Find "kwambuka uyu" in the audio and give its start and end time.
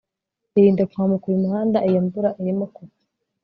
0.91-1.43